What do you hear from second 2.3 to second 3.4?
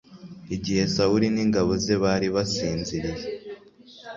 basinziriye